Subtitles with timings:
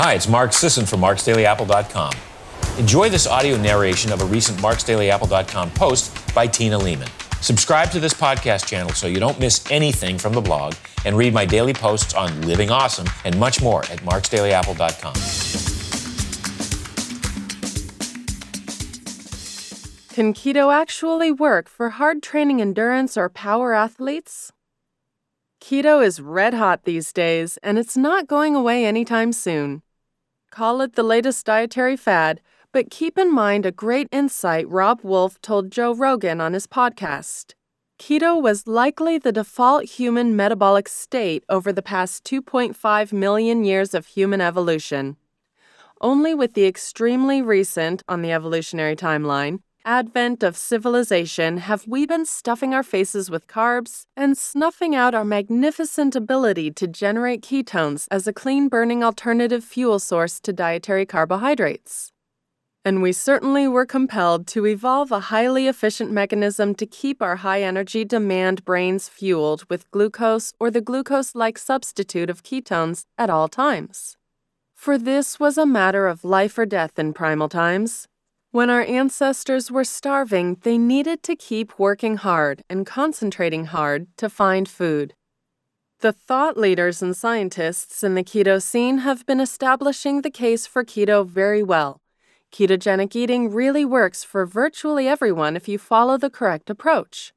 [0.00, 2.12] Hi, it's Mark Sisson from marksdailyapple.com.
[2.78, 7.08] Enjoy this audio narration of a recent marksdailyapple.com post by Tina Leaman.
[7.40, 10.74] Subscribe to this podcast channel so you don't miss anything from the blog
[11.04, 15.14] and read my daily posts on living awesome and much more at marksdailyapple.com.
[20.14, 24.52] Can keto actually work for hard training endurance or power athletes?
[25.60, 29.82] Keto is red hot these days, and it's not going away anytime soon.
[30.50, 32.40] Call it the latest dietary fad,
[32.72, 37.54] but keep in mind a great insight Robb Wolf told Joe Rogan on his podcast.
[37.98, 44.06] Keto was likely the default human metabolic state over the past 2.5 million years of
[44.06, 45.16] human evolution.
[46.00, 52.26] Only with the extremely recent, on the evolutionary timeline, advent of civilization have we been
[52.26, 58.26] stuffing our faces with carbs and snuffing out our magnificent ability to generate ketones as
[58.26, 62.12] a clean burning alternative fuel source to dietary carbohydrates.
[62.84, 67.62] And we certainly were compelled to evolve a highly efficient mechanism to keep our high
[67.62, 73.48] energy demand brains fueled with glucose or the glucose like substitute of ketones at all
[73.48, 74.18] times.
[74.74, 78.06] For this was a matter of life or death in primal times,
[78.58, 84.28] when our ancestors were starving, they needed to keep working hard and concentrating hard to
[84.28, 85.14] find food.
[86.00, 90.82] The thought leaders and scientists in the keto scene have been establishing the case for
[90.82, 92.00] keto very well.
[92.50, 97.32] Ketogenic eating really works for virtually everyone if you follow the correct approach.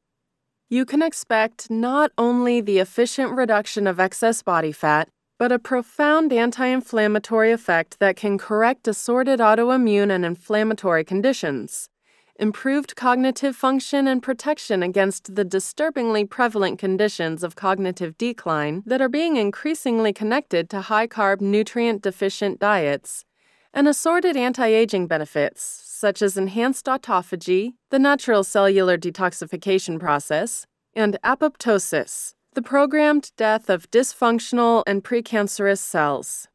[0.69, 5.07] You can expect not only the efficient reduction of excess body fat,
[5.41, 11.89] but a profound anti inflammatory effect that can correct assorted autoimmune and inflammatory conditions,
[12.35, 19.09] improved cognitive function, and protection against the disturbingly prevalent conditions of cognitive decline that are
[19.09, 23.25] being increasingly connected to high carb, nutrient deficient diets,
[23.73, 31.17] and assorted anti aging benefits such as enhanced autophagy, the natural cellular detoxification process, and
[31.23, 36.47] apoptosis the programmed death of dysfunctional and precancerous cells.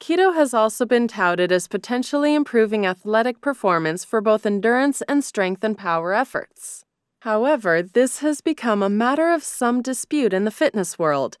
[0.00, 5.64] Keto has also been touted as potentially improving athletic performance for both endurance and strength
[5.64, 6.84] and power efforts.
[7.22, 11.36] However, this has become a matter of some dispute in the fitness world,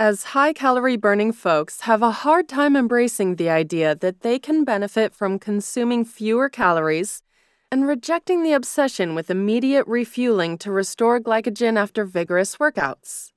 [0.00, 4.64] as high calorie burning folks have a hard time embracing the idea that they can
[4.64, 7.22] benefit from consuming fewer calories
[7.72, 13.30] and rejecting the obsession with immediate refueling to restore glycogen after vigorous workouts.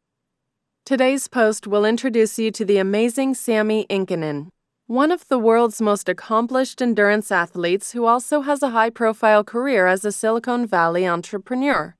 [0.85, 4.49] Today's post will introduce you to the amazing Sami Inkinen,
[4.87, 9.87] one of the world's most accomplished endurance athletes who also has a high profile career
[9.87, 11.95] as a Silicon Valley entrepreneur.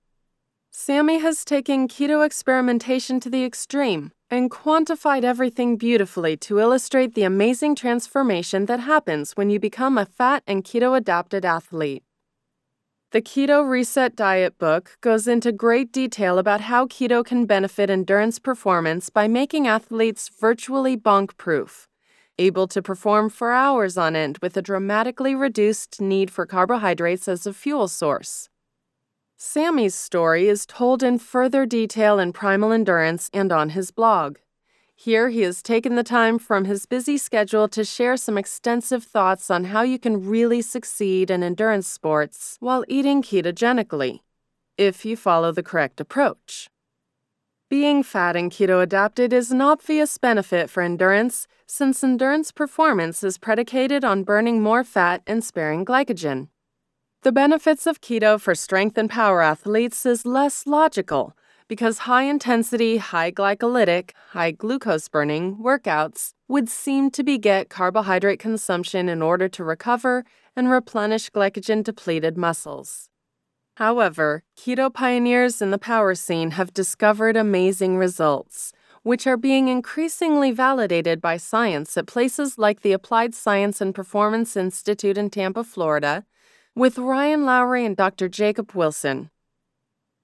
[0.72, 7.22] Sami has taken keto experimentation to the extreme and quantified everything beautifully to illustrate the
[7.22, 12.04] amazing transformation that happens when you become a fat and keto adapted athlete.
[13.14, 18.40] The Keto Reset Diet book goes into great detail about how keto can benefit endurance
[18.40, 21.88] performance by making athletes virtually bonk proof,
[22.40, 27.46] able to perform for hours on end with a dramatically reduced need for carbohydrates as
[27.46, 28.50] a fuel source.
[29.38, 34.38] Sami's story is told in further detail in Primal Endurance and on his blog.
[34.96, 39.50] Here, he has taken the time from his busy schedule to share some extensive thoughts
[39.50, 44.20] on how you can really succeed in endurance sports while eating ketogenically,
[44.78, 46.70] if you follow the correct approach.
[47.70, 53.40] Being fat and keto adapted is an obvious benefit for endurance, since endurance performance is
[53.40, 56.50] predicated on burning more fat and sparing glycogen.
[57.24, 61.36] The benefits of keto for strength and power athletes is less logical
[61.68, 69.10] because high intensity, high glycolytic, high glucose burning workouts would seem to beget carbohydrate consumption
[69.10, 70.24] in order to recover
[70.56, 73.10] and replenish glycogen depleted muscles.
[73.78, 78.72] However, keto pioneers in the power scene have discovered amazing results,
[79.02, 84.56] which are being increasingly validated by science at places like the Applied Science and Performance
[84.56, 86.26] Institute in Tampa, Florida,
[86.76, 88.30] with Ryan Lowery and Dr.
[88.30, 89.30] Jacob Wilson.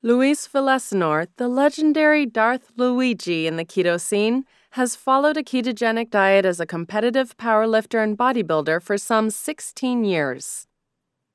[0.02, 6.46] Luis Villasenor, the legendary Darth Luigi in the keto scene, has followed a ketogenic diet
[6.46, 10.68] as a competitive powerlifter and bodybuilder for some 16 years.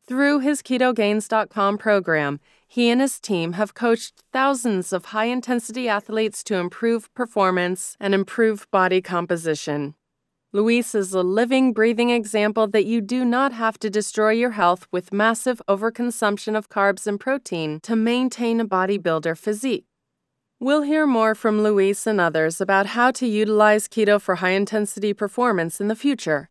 [0.09, 6.43] Through his KetoGains.com program, he and his team have coached thousands of high intensity athletes
[6.45, 9.95] to improve performance and improve body composition.
[10.55, 14.87] Luis is a living, breathing example that you do not have to destroy your health
[14.93, 19.85] with massive overconsumption of carbs and protein to maintain a bodybuilder physique.
[20.61, 25.13] We'll hear more from Luis and others about how to utilize keto for high intensity
[25.13, 26.51] performance in the future.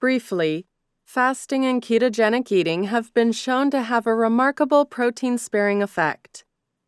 [0.00, 0.64] Briefly,
[1.04, 6.45] fasting and ketogenic eating have been shown to have a remarkable protein sparing effect.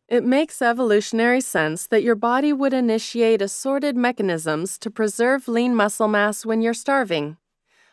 [0.09, 6.07] It makes evolutionary sense that your body would initiate assorted mechanisms to preserve lean muscle
[6.07, 7.37] mass when you're starving.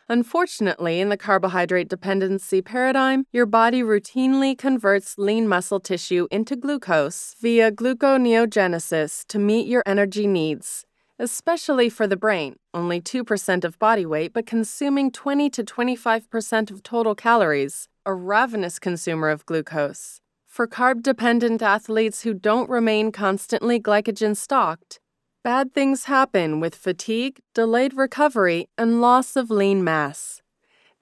[0.09, 7.35] Unfortunately, in the carbohydrate dependency paradigm, your body routinely converts lean muscle tissue into glucose
[7.39, 10.85] via gluconeogenesis to meet your energy needs,
[11.19, 16.81] especially for the brain, only 2% of body weight but consuming 20 to 25% of
[16.81, 20.19] total calories, a ravenous consumer of glucose.
[20.57, 24.99] For carb dependent athletes who don't remain constantly glycogen stocked,
[25.43, 30.41] Bad things happen with fatigue, delayed recovery, and loss of lean mass.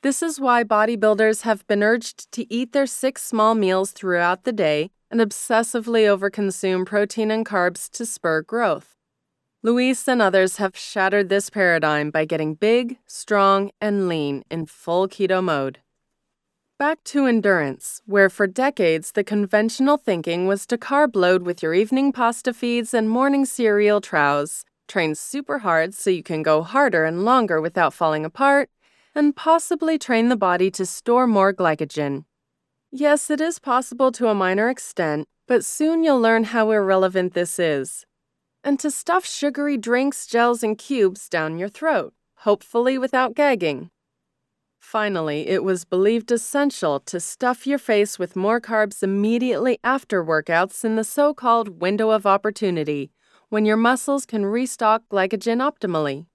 [0.01, 4.51] This is why bodybuilders have been urged to eat their six small meals throughout the
[4.51, 8.97] day and obsessively overconsume protein and carbs to spur growth.
[9.63, 15.07] Luis and others have shattered this paradigm by getting big, strong, and lean in full
[15.07, 15.79] keto mode.
[16.77, 21.73] Back to endurance, where for decades the conventional thinking was to carb load with your
[21.73, 27.05] evening pasta feeds and morning cereal trows, train super hard so you can go harder
[27.05, 28.69] and longer without falling apart,
[29.15, 32.25] and possibly train the body to store more glycogen.
[32.91, 37.57] Yes, it is possible to a minor extent, but soon you'll learn how irrelevant this
[37.57, 38.05] is.
[38.65, 43.91] And to stuff sugary drinks, gels, and cubes down your throat, hopefully without gagging.
[44.85, 50.85] Finally, it was believed essential to stuff your face with more carbs immediately after workouts
[50.85, 53.11] in the so called window of opportunity,
[53.49, 56.27] when your muscles can restock glycogen optimally.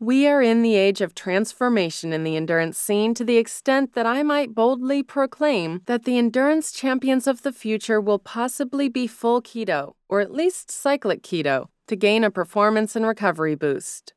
[0.00, 4.06] We are in the age of transformation in the endurance scene to the extent that
[4.06, 9.42] I might boldly proclaim that the endurance champions of the future will possibly be full
[9.42, 14.14] keto, or at least cyclic keto, to gain a performance and recovery boost.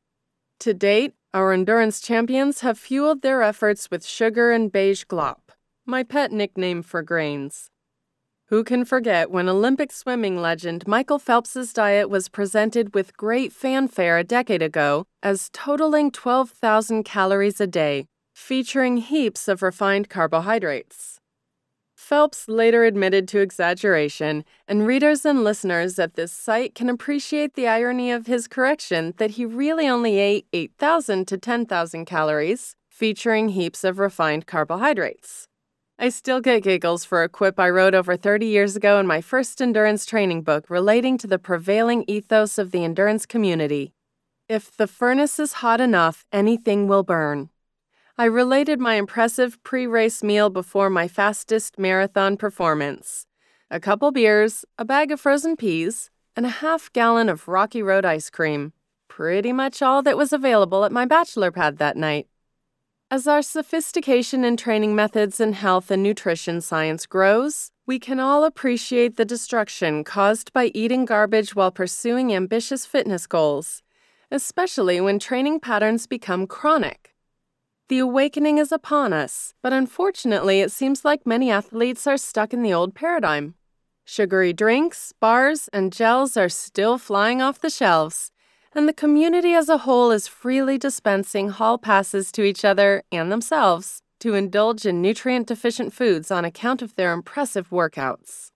[0.60, 5.50] To date, our endurance champions have fueled their efforts with sugar and beige glop,
[5.84, 7.70] my pet nickname for grains.
[8.46, 14.16] Who can forget when Olympic swimming legend Michael Phelps's diet was presented with great fanfare
[14.16, 21.20] a decade ago as totaling 12,000 calories a day, featuring heaps of refined carbohydrates?
[22.08, 27.68] Phelps later admitted to exaggeration, and readers and listeners at this site can appreciate the
[27.68, 33.84] irony of his correction that he really only ate 8,000 to 10,000 calories, featuring heaps
[33.84, 35.48] of refined carbohydrates.
[35.98, 39.20] I still get giggles for a quip I wrote over 30 years ago in my
[39.20, 43.92] first endurance training book relating to the prevailing ethos of the endurance community.
[44.48, 47.50] If the furnace is hot enough, anything will burn.
[48.20, 53.26] I related my impressive pre race meal before my fastest marathon performance
[53.70, 58.04] a couple beers, a bag of frozen peas, and a half gallon of Rocky Road
[58.04, 58.72] ice cream.
[59.06, 62.26] Pretty much all that was available at my bachelor pad that night.
[63.08, 68.42] As our sophistication in training methods in health and nutrition science grows, we can all
[68.42, 73.84] appreciate the destruction caused by eating garbage while pursuing ambitious fitness goals,
[74.32, 77.14] especially when training patterns become chronic.
[77.88, 82.62] The awakening is upon us, but unfortunately, it seems like many athletes are stuck in
[82.62, 83.54] the old paradigm.
[84.04, 88.30] Sugary drinks, bars, and gels are still flying off the shelves,
[88.74, 93.32] and the community as a whole is freely dispensing hall passes to each other and
[93.32, 98.50] themselves to indulge in nutrient deficient foods on account of their impressive workouts.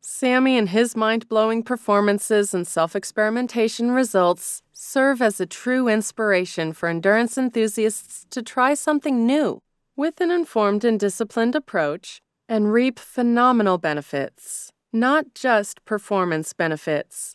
[0.00, 6.72] Sami and his mind blowing performances and self experimentation results serve as a true inspiration
[6.72, 9.60] for endurance enthusiasts to try something new
[9.96, 17.34] with an informed and disciplined approach and reap phenomenal benefits, not just performance benefits.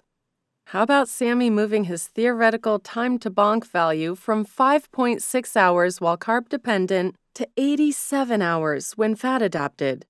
[0.68, 6.50] How about Sami moving his theoretical time to bonk value from 5.6 hours while carb
[6.50, 10.06] dependent to 87 hours when fat adapted?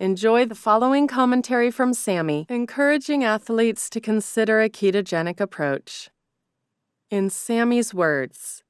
[0.00, 6.10] Enjoy the following commentary from Sami, encouraging athletes to consider a ketogenic approach.
[7.14, 8.64] In Sami's words,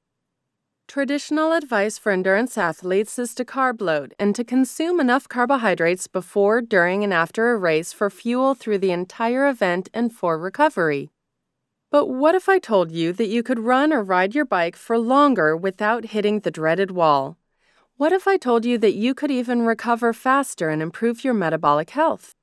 [0.87, 6.61] Traditional advice for endurance athletes is to carb load and to consume enough carbohydrates before,
[6.61, 11.09] during, and after a race for fuel through the entire event and for recovery.
[11.89, 14.99] But what if I told you that you could run or ride your bike for
[14.99, 17.39] longer without hitting the dreaded wall?
[17.97, 21.89] What if I told you that you could even recover faster and improve your metabolic
[21.89, 22.35] health?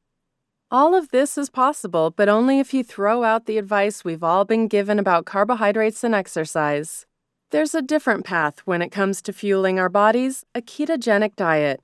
[0.73, 4.47] All of this is possible, but only if you throw out the advice we've all
[4.47, 7.05] been given about carbohydrates and exercise.
[7.51, 11.83] There's a different path when it comes to fueling our bodies a ketogenic diet.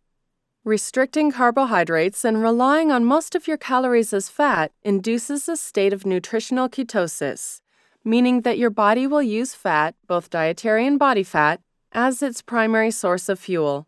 [0.64, 6.06] Restricting carbohydrates and relying on most of your calories as fat induces a state of
[6.06, 7.60] nutritional ketosis,
[8.06, 11.60] meaning that your body will use fat, both dietary and body fat,
[11.92, 13.87] as its primary source of fuel.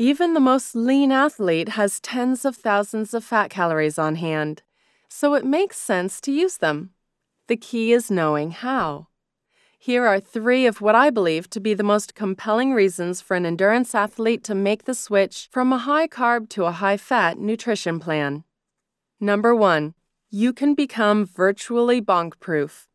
[0.00, 4.62] Even the most lean athlete has tens of thousands of fat calories on hand,
[5.08, 6.90] so it makes sense to use them.
[7.48, 9.08] The key is knowing how.
[9.76, 13.44] Here are three of what I believe to be the most compelling reasons for an
[13.44, 17.98] endurance athlete to make the switch from a high carb to a high fat nutrition
[17.98, 18.44] plan.
[19.18, 19.94] Number one,
[20.30, 22.86] you can become virtually bonk proof.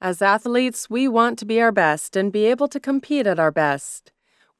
[0.00, 3.52] As athletes, we want to be our best and be able to compete at our
[3.52, 4.10] best.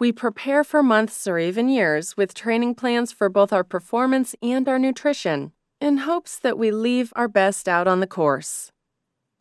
[0.00, 4.68] We prepare for months or even years with training plans for both our performance and
[4.68, 5.50] our nutrition
[5.80, 8.70] in hopes that we leave our best out on the course.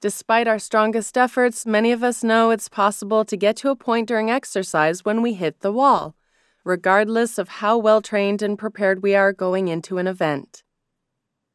[0.01, 4.07] Despite our strongest efforts, many of us know it's possible to get to a point
[4.07, 6.15] during exercise when we hit the wall,
[6.63, 10.63] regardless of how well trained and prepared we are going into an event.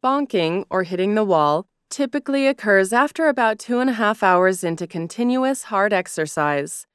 [0.02, 4.86] Bonking, or hitting the wall, typically occurs after about two and a half hours into
[4.86, 6.86] continuous hard exercise,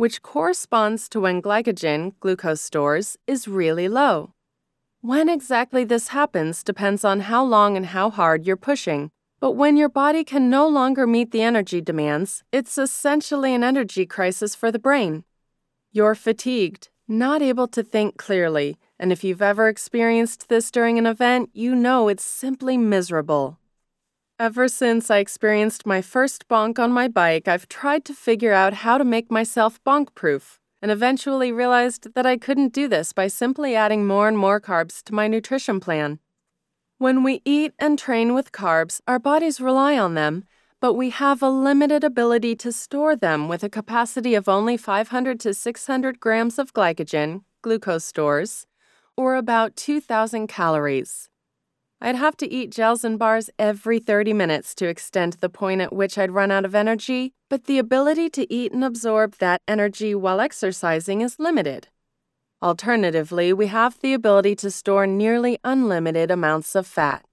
[0.00, 4.32] which corresponds to when glycogen, glucose stores, is really low.
[5.00, 9.78] When exactly this happens depends on how long and how hard you're pushing but when
[9.78, 14.70] your body can no longer meet the energy demands, it's essentially an energy crisis for
[14.70, 15.24] the brain.
[15.92, 21.06] You're fatigued, not able to think clearly, and if you've ever experienced this during an
[21.06, 23.58] event, you know it's simply miserable.
[24.40, 28.72] Ever since I experienced my first bonk on my bike, I've tried to figure out
[28.72, 33.26] how to make myself bonk proof, and eventually realized that I couldn't do this by
[33.26, 36.20] simply adding more and more carbs to my nutrition plan.
[36.96, 40.44] When we eat and train with carbs, our bodies rely on them,
[40.80, 45.38] but we have a limited ability to store them with a capacity of only 500
[45.40, 48.66] to 600 grams of glycogen, glucose stores,
[49.18, 51.29] or about 2,000 calories.
[52.02, 55.92] I'd have to eat gels and bars every 30 minutes to extend the point at
[55.92, 60.14] which I'd run out of energy, but the ability to eat and absorb that energy
[60.14, 61.88] while exercising is limited.
[62.62, 67.26] Alternatively, we have the ability to store nearly unlimited amounts of fat.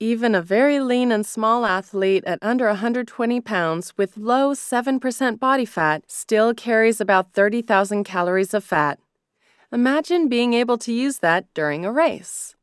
[0.00, 5.64] Even a very lean and small athlete at under 120 pounds with low 7% body
[5.64, 8.98] fat still carries about 30,000 calories of fat.
[9.72, 12.54] Imagine being able to use that during a race.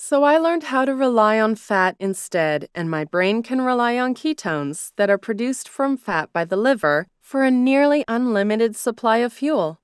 [0.00, 4.14] So I learned how to rely on fat instead, and my brain can rely on
[4.14, 9.32] ketones that are produced from fat by the liver for a nearly unlimited supply of
[9.32, 9.80] fuel.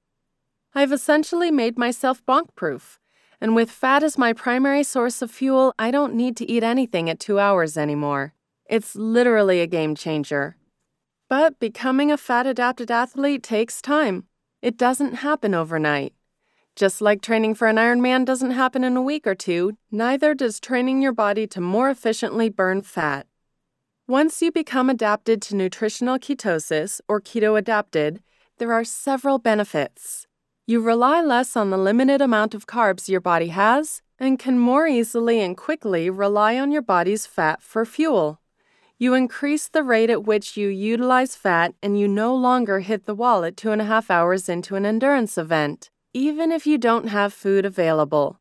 [0.73, 3.01] I've essentially made myself bonk proof.
[3.41, 7.11] And with fat as my primary source of fuel, I don't need to eat anything
[7.11, 8.35] at two hours anymore.
[8.67, 10.57] It's literally a game changer.
[11.29, 14.29] But becoming a fat adapted athlete takes time.
[14.63, 16.15] It doesn't happen overnight.
[16.77, 20.59] Just like training for an Ironman doesn't happen in a week or two, neither does
[20.59, 23.29] training your body to more efficiently burn fat.
[24.09, 28.21] Once you become adapted to nutritional ketosis or keto adapted,
[28.59, 30.27] there are several benefits.
[30.67, 34.89] You rely less on the limited amount of carbs your body has and can more
[34.89, 38.41] easily and quickly rely on your body's fat for fuel.
[38.99, 43.15] You increase the rate at which you utilize fat and you no longer hit the
[43.15, 47.09] wall at two and a half hours into an endurance event, even if you don't
[47.09, 48.39] have food available.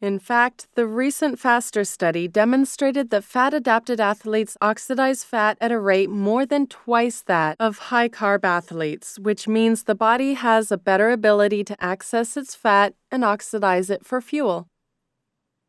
[0.00, 5.80] In fact, the recent FASTER study demonstrated that fat adapted athletes oxidize fat at a
[5.80, 10.78] rate more than twice that of high carb athletes, which means the body has a
[10.78, 14.68] better ability to access its fat and oxidize it for fuel.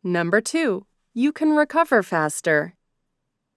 [0.04, 2.76] Number two, you can recover faster.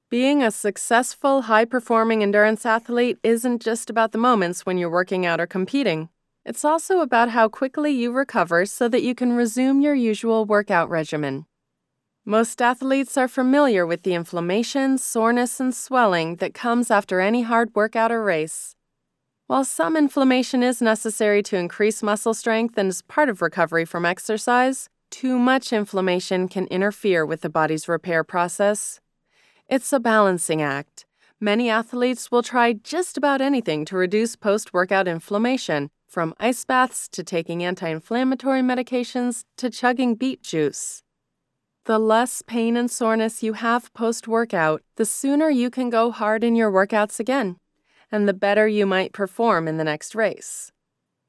[0.08, 5.26] Being a successful, high performing endurance athlete isn't just about the moments when you're working
[5.26, 6.08] out or competing.
[6.44, 10.90] It's also about how quickly you recover so that you can resume your usual workout
[10.90, 11.46] regimen.
[12.24, 17.70] Most athletes are familiar with the inflammation, soreness, and swelling that comes after any hard
[17.74, 18.74] workout or race.
[19.46, 24.04] While some inflammation is necessary to increase muscle strength and is part of recovery from
[24.04, 29.00] exercise, too much inflammation can interfere with the body's repair process.
[29.68, 31.06] It's a balancing act.
[31.38, 37.08] Many athletes will try just about anything to reduce post workout inflammation, from ice baths
[37.08, 41.02] to taking anti inflammatory medications to chugging beet juice.
[41.86, 46.44] The less pain and soreness you have post workout, the sooner you can go hard
[46.44, 47.56] in your workouts again,
[48.10, 50.70] and the better you might perform in the next race.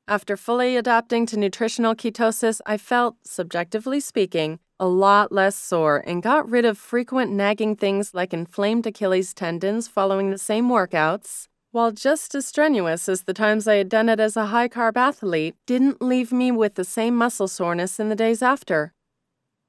[0.05, 6.21] After fully adapting to nutritional ketosis, I felt, subjectively speaking, a lot less sore and
[6.21, 11.91] got rid of frequent nagging things like inflamed Achilles tendons following the same workouts, while
[11.91, 15.55] just as strenuous as the times I had done it as a high carb athlete,
[15.65, 18.93] didn't leave me with the same muscle soreness in the days after.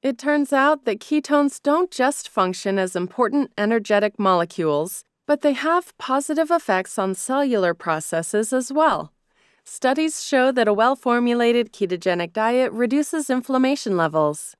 [0.03, 5.97] It turns out that ketones don't just function as important energetic molecules, but they have
[5.97, 9.11] positive effects on cellular processes as well.
[9.63, 14.55] Studies show that a well formulated ketogenic diet reduces inflammation levels.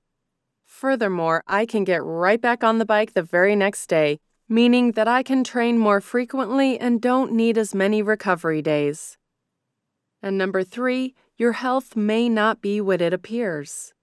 [0.65, 5.07] Furthermore, I can get right back on the bike the very next day, meaning that
[5.07, 9.17] I can train more frequently and don't need as many recovery days.
[10.21, 13.93] And number three, your health may not be what it appears.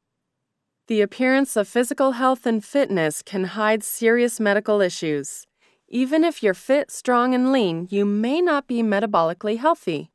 [0.89, 5.47] The appearance of physical health and fitness can hide serious medical issues.
[5.89, 10.11] Even if you're fit, strong, and lean, you may not be metabolically healthy.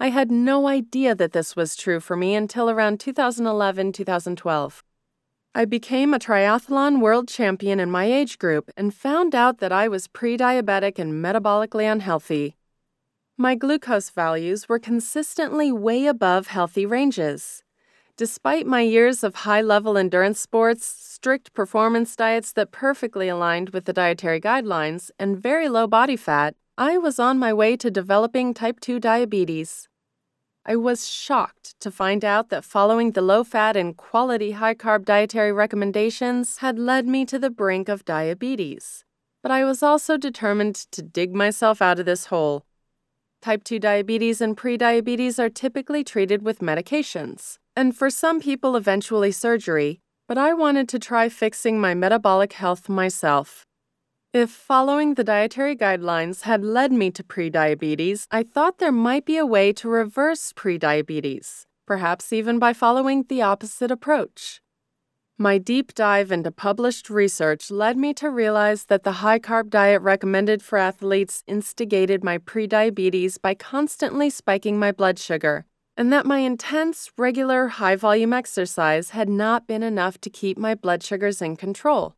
[0.00, 4.82] I had no idea that this was true for me until around 2011 2012.
[5.54, 9.86] I became a triathlon world champion in my age group and found out that I
[9.86, 12.56] was pre diabetic and metabolically unhealthy.
[13.36, 17.62] My glucose values were consistently way above healthy ranges.
[18.16, 23.84] Despite my years of high level endurance sports, strict performance diets that perfectly aligned with
[23.84, 28.54] the dietary guidelines, and very low body fat, I was on my way to developing
[28.54, 29.90] type 2 diabetes.
[30.64, 35.04] I was shocked to find out that following the low fat and quality high carb
[35.04, 39.04] dietary recommendations had led me to the brink of diabetes.
[39.42, 42.64] But I was also determined to dig myself out of this hole.
[43.40, 49.32] Type 2 diabetes and prediabetes are typically treated with medications and for some people, eventually
[49.32, 53.66] surgery, but I wanted to try fixing my metabolic health myself.
[54.32, 59.36] If following the dietary guidelines had led me to prediabetes, I thought there might be
[59.36, 64.62] a way to reverse prediabetes, perhaps even by following the opposite approach.
[65.36, 70.00] My deep dive into published research led me to realize that the high carb diet
[70.00, 76.38] recommended for athletes instigated my prediabetes by constantly spiking my blood sugar and that my
[76.38, 81.54] intense, regular, high volume exercise had not been enough to keep my blood sugars in
[81.54, 82.16] control.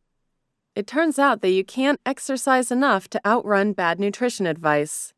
[0.75, 5.13] It turns out that you can't exercise enough to outrun bad nutrition advice.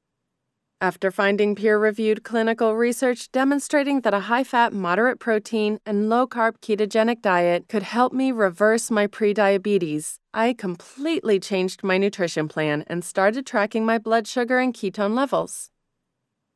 [0.80, 6.28] After finding peer reviewed clinical research demonstrating that a high fat, moderate protein, and low
[6.28, 12.84] carb ketogenic diet could help me reverse my prediabetes, I completely changed my nutrition plan
[12.86, 15.72] and started tracking my blood sugar and ketone levels.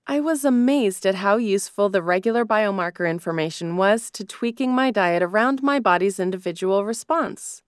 [0.06, 5.24] I was amazed at how useful the regular biomarker information was to tweaking my diet
[5.24, 7.64] around my body's individual response.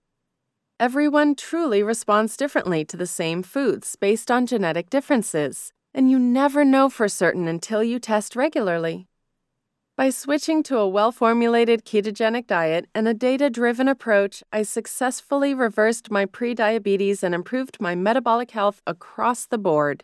[0.80, 6.64] Everyone truly responds differently to the same foods based on genetic differences, and you never
[6.64, 9.06] know for certain until you test regularly.
[9.96, 15.54] By switching to a well formulated ketogenic diet and a data driven approach, I successfully
[15.54, 20.02] reversed my prediabetes and improved my metabolic health across the board.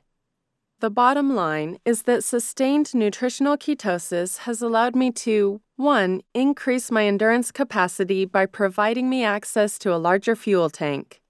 [0.78, 6.20] The bottom line is that sustained nutritional ketosis has allowed me to 1.
[6.34, 11.22] Increase my endurance capacity by providing me access to a larger fuel tank.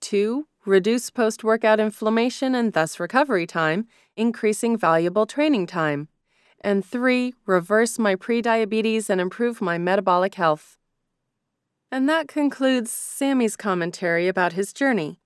[0.00, 0.48] 2.
[0.64, 6.08] Reduce post workout inflammation and thus recovery time, increasing valuable training time.
[6.60, 7.34] And 3.
[7.46, 10.76] Reverse my prediabetes and improve my metabolic health.
[11.88, 15.20] And that concludes Sami's commentary about his journey.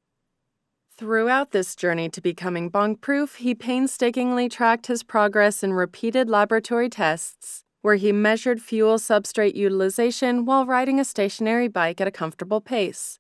[0.99, 6.91] Throughout this journey to becoming bonk proof, he painstakingly tracked his progress in repeated laboratory
[6.91, 12.61] tests, where he measured fuel substrate utilization while riding a stationary bike at a comfortable
[12.61, 13.19] pace.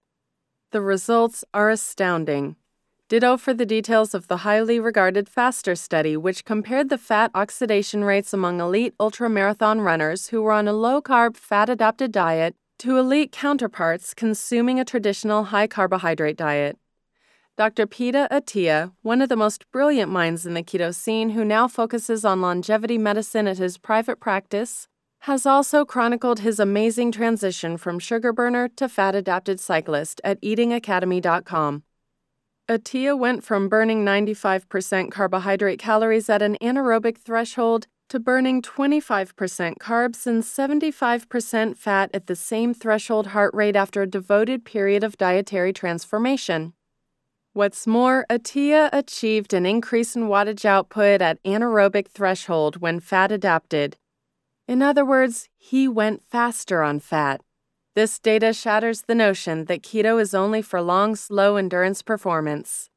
[0.72, 2.56] The results are astounding.
[3.08, 8.04] Ditto for the details of the highly regarded FASTER study, which compared the fat oxidation
[8.04, 12.96] rates among elite ultramarathon runners who were on a low carb, fat adapted diet to
[12.96, 16.78] elite counterparts consuming a traditional high carbohydrate diet.
[17.60, 17.86] Dr.
[17.86, 22.24] Peter Attia, one of the most brilliant minds in the keto scene who now focuses
[22.24, 24.88] on longevity medicine at his private practice,
[25.28, 31.82] has also chronicled his amazing transition from sugar burner to fat adapted cyclist at eatingacademy.com.
[32.66, 40.26] Attia went from burning 95% carbohydrate calories at an anaerobic threshold to burning 25% carbs
[40.26, 45.74] and 75% fat at the same threshold heart rate after a devoted period of dietary
[45.74, 46.72] transformation.
[47.52, 53.96] What's more, Attia achieved an increase in wattage output at anaerobic threshold when fat adapted.
[54.68, 57.40] In other words, he went faster on fat.
[57.96, 62.88] This data shatters the notion that keto is only for long, slow endurance performance.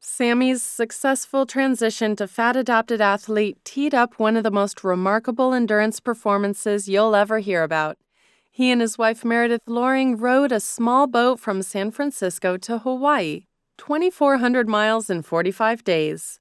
[0.00, 5.98] Sami's successful transition to fat adapted athlete teed up one of the most remarkable endurance
[5.98, 7.96] performances you'll ever hear about.
[8.50, 13.45] He and his wife Meredith Loring rowed a small boat from San Francisco to Hawaii,
[13.78, 16.40] 2,400 miles in 45 days.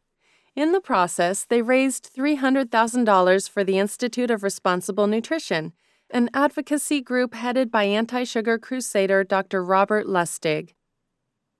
[0.55, 5.73] In the process, they raised $300,000 for the Institute of Responsible Nutrition,
[6.09, 9.63] an advocacy group headed by anti sugar crusader Dr.
[9.63, 10.73] Robert Lustig.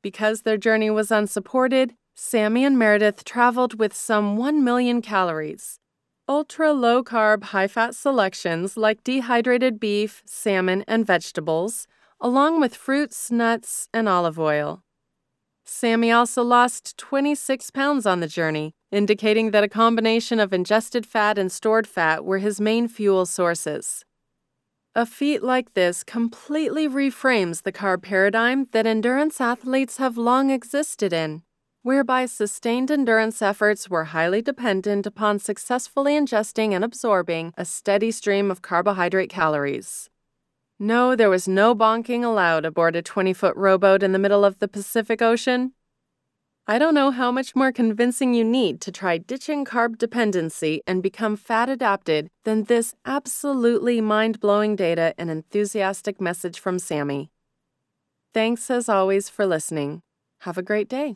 [0.02, 5.80] Because their journey was unsupported, Sami and Meredith traveled with some 1 million calories.
[6.30, 11.86] Ultra low carb, high fat selections like dehydrated beef, salmon, and vegetables,
[12.22, 14.85] along with fruits, nuts, and olive oil.
[15.66, 21.38] Sami also lost 26 pounds on the journey, indicating that a combination of ingested fat
[21.38, 24.06] and stored fat were his main fuel sources.
[24.94, 31.12] A feat like this completely reframes the carb paradigm that endurance athletes have long existed
[31.12, 31.42] in,
[31.82, 38.50] whereby sustained endurance efforts were highly dependent upon successfully ingesting and absorbing a steady stream
[38.50, 40.10] of carbohydrate calories.
[40.78, 44.60] No, there was no bonking allowed aboard a 20 foot rowboat in the middle of
[44.60, 45.72] the Pacific Ocean.
[46.68, 51.02] I don't know how much more convincing you need to try ditching carb dependency and
[51.02, 57.30] become fat adapted than this absolutely mind blowing data and enthusiastic message from Sami.
[58.34, 60.02] Thanks as always for listening.
[60.40, 61.16] Have a great day.